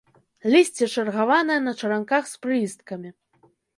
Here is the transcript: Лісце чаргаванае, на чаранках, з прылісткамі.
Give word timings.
Лісце 0.53 0.87
чаргаванае, 0.93 1.57
на 1.67 1.73
чаранках, 1.81 2.23
з 2.33 2.43
прылісткамі. 2.47 3.09